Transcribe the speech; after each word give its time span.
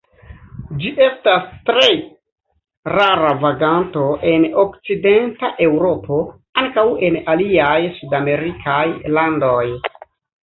Ĝi 0.83 0.91
estas 1.07 1.49
tre 1.69 1.83
rara 2.95 3.33
vaganto 3.43 4.05
en 4.31 4.47
okcidenta 4.63 5.51
Eŭropo; 5.67 6.17
ankaŭ 6.63 6.85
en 7.09 7.19
aliaj 7.35 7.77
sudamerikaj 8.01 8.81
landoj. 9.19 9.65